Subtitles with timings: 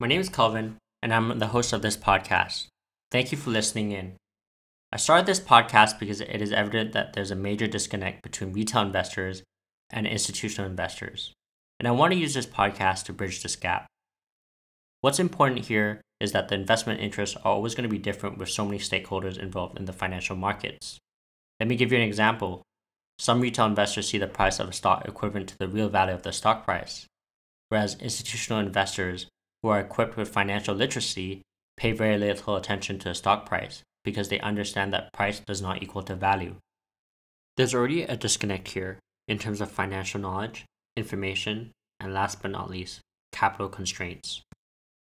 [0.00, 2.66] My name is Kelvin, and I'm the host of this podcast.
[3.12, 4.14] Thank you for listening in.
[4.90, 8.82] I started this podcast because it is evident that there's a major disconnect between retail
[8.82, 9.44] investors
[9.90, 11.32] and institutional investors,
[11.78, 13.86] and I want to use this podcast to bridge this gap.
[15.00, 18.48] What's important here is that the investment interests are always going to be different with
[18.48, 20.98] so many stakeholders involved in the financial markets.
[21.60, 22.62] Let me give you an example.
[23.20, 26.24] Some retail investors see the price of a stock equivalent to the real value of
[26.24, 27.06] the stock price,
[27.68, 29.28] whereas institutional investors
[29.64, 31.40] who are equipped with financial literacy
[31.78, 35.82] pay very little attention to the stock price because they understand that price does not
[35.82, 36.54] equal to value.
[37.56, 40.66] There's already a disconnect here in terms of financial knowledge,
[40.98, 43.00] information, and last but not least,
[43.32, 44.42] capital constraints.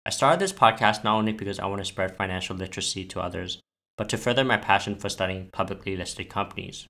[0.06, 3.60] I started this podcast not only because I want to spread financial literacy to others,
[3.98, 6.88] but to further my passion for studying publicly listed companies.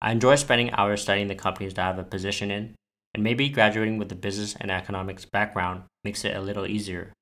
[0.00, 2.76] I enjoy spending hours studying the companies that I have a position in
[3.14, 7.12] and maybe graduating with a business and economics background makes it a little easier.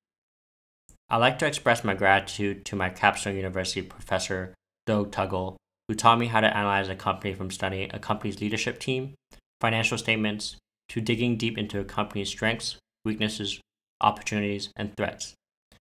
[1.09, 4.55] I'd like to express my gratitude to my Capstone University professor,
[4.87, 5.55] Doug Tuggle,
[5.87, 9.13] who taught me how to analyze a company from studying a company's leadership team,
[9.61, 10.55] financial statements,
[10.89, 13.59] to digging deep into a company's strengths, weaknesses,
[14.01, 15.35] opportunities, and threats.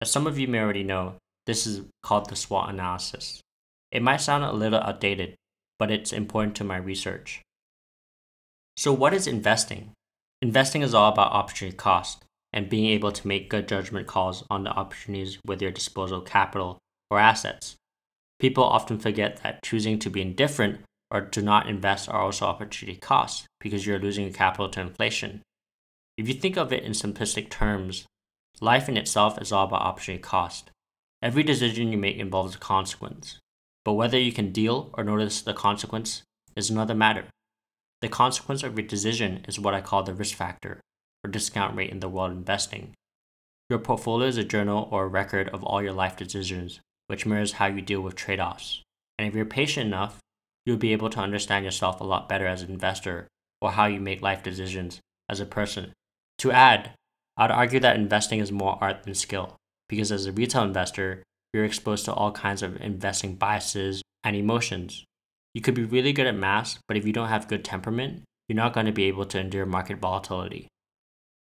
[0.01, 1.15] As some of you may already know,
[1.47, 3.41] this is called the SWOT analysis.
[3.91, 5.35] It might sound a little outdated,
[5.79, 7.41] but it's important to my research.
[8.77, 9.93] So, what is investing?
[10.39, 14.63] Investing is all about opportunity cost and being able to make good judgment calls on
[14.63, 16.77] the opportunities with your disposal capital
[17.09, 17.75] or assets.
[18.39, 22.99] People often forget that choosing to be indifferent or to not invest are also opportunity
[22.99, 25.41] costs because you're losing capital to inflation.
[26.15, 28.05] If you think of it in simplistic terms,
[28.61, 30.69] life in itself is all about opportunity cost.
[31.23, 33.39] Every decision you make involves a consequence,
[33.83, 36.21] but whether you can deal or notice the consequence
[36.55, 37.25] is another matter.
[38.01, 40.81] The consequence of your decision is what I call the risk factor,
[41.23, 42.93] or discount rate in the world of investing.
[43.69, 47.53] Your portfolio is a journal or a record of all your life decisions, which mirrors
[47.53, 48.81] how you deal with trade offs.
[49.17, 50.19] And if you're patient enough,
[50.65, 53.27] you'll be able to understand yourself a lot better as an investor
[53.61, 55.91] or how you make life decisions as a person.
[56.39, 56.91] To add,
[57.35, 59.55] I'd argue that investing is more art than skill,
[59.89, 65.03] because as a retail investor, you're exposed to all kinds of investing biases and emotions.
[65.57, 68.55] You could be really good at math, but if you don't have good temperament, you're
[68.55, 70.67] not going to be able to endure market volatility.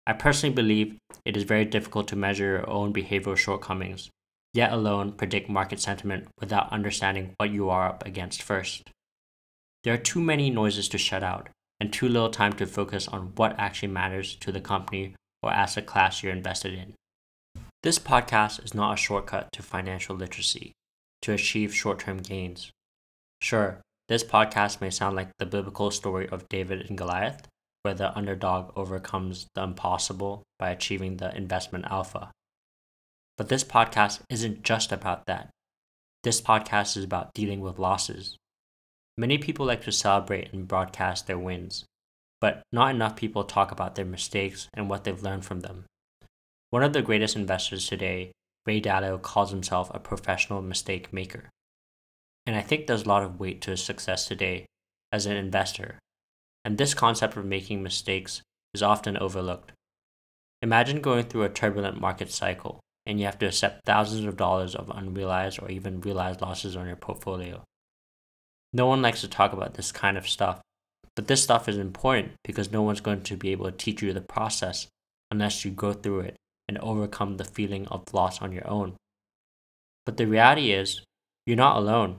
[0.07, 4.11] I personally believe it is very difficult to measure your own behavioral shortcomings,
[4.53, 8.89] yet alone predict market sentiment without understanding what you are up against first.
[9.83, 11.49] There are too many noises to shut out,
[11.81, 15.87] and too little time to focus on what actually matters to the company or asset
[15.87, 16.95] class you're invested in.
[17.83, 20.71] This podcast is not a shortcut to financial literacy
[21.23, 22.71] to achieve short term gains.
[23.43, 27.49] Sure, this podcast may sound like the biblical story of David and Goliath,
[27.83, 32.31] where the underdog overcomes the impossible by achieving the investment alpha.
[33.37, 35.51] But this podcast isn't just about that.
[36.23, 38.37] This podcast is about dealing with losses.
[39.17, 41.85] Many people like to celebrate and broadcast their wins,
[42.41, 45.85] but not enough people talk about their mistakes and what they've learned from them.
[46.71, 48.33] One of the greatest investors today,
[48.67, 51.51] Ray Dalio, calls himself a professional mistake maker.
[52.47, 54.67] And I think there's a lot of weight to his success today
[55.13, 55.99] as an investor.
[56.65, 58.43] And this concept of making mistakes
[58.75, 59.73] is often overlooked.
[60.63, 64.75] Imagine going through a turbulent market cycle and you have to accept thousands of dollars
[64.75, 67.63] of unrealized or even realized losses on your portfolio.
[68.73, 70.61] No one likes to talk about this kind of stuff,
[71.15, 74.13] but this stuff is important because no one's going to be able to teach you
[74.13, 74.89] the process
[75.31, 78.95] unless you go through it and overcome the feeling of loss on your own.
[80.07, 81.03] But the reality is,
[81.47, 82.17] you're not alone.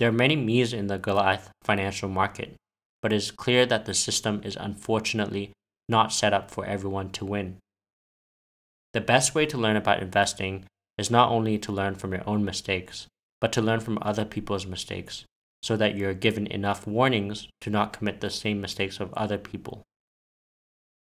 [0.00, 2.56] There are many me's in the Goliath financial market,
[3.02, 5.52] but it is clear that the system is unfortunately
[5.90, 7.58] not set up for everyone to win.
[8.94, 10.64] The best way to learn about investing
[10.96, 13.08] is not only to learn from your own mistakes,
[13.42, 15.26] but to learn from other people's mistakes
[15.62, 19.82] so that you're given enough warnings to not commit the same mistakes of other people.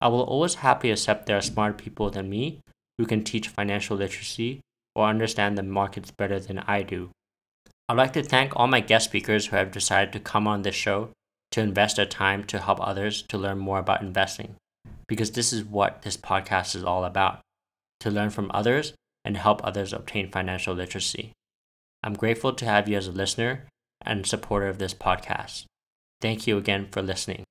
[0.00, 2.60] I will always happily accept there are smarter people than me
[2.96, 4.60] who can teach financial literacy
[4.94, 7.10] or understand the markets better than I do.
[7.90, 10.76] I'd like to thank all my guest speakers who have decided to come on this
[10.76, 11.08] show
[11.50, 14.54] to invest their time to help others to learn more about investing,
[15.08, 17.40] because this is what this podcast is all about
[17.98, 18.92] to learn from others
[19.24, 21.32] and help others obtain financial literacy.
[22.04, 23.66] I'm grateful to have you as a listener
[24.02, 25.64] and supporter of this podcast.
[26.20, 27.42] Thank you again for listening.